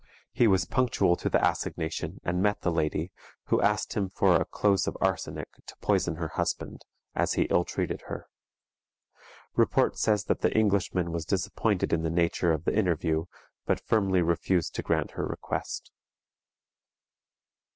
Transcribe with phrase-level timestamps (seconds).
[0.31, 3.11] He was punctual to the assignation, and met the lady,
[3.49, 7.63] who asked him for a close of arsenic to poison her husband, as he ill
[7.65, 8.27] treated her.
[9.55, 13.25] Report says that the Englishman was disappointed in the nature of the interview,
[13.67, 15.91] but firmly refused to grant her request.